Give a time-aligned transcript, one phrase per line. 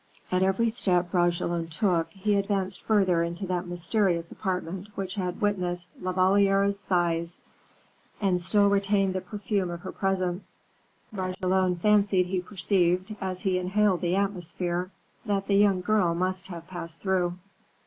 [0.31, 5.91] At every step Bragelonne took, he advanced further into that mysterious apartment which had witnessed
[6.01, 7.43] La Valliere's sighs
[8.19, 10.57] and still retained the perfume of her presence.
[11.13, 14.89] Bragelonne fancied he perceived, as he inhaled the atmosphere,
[15.23, 17.37] that the young girl must have passed through.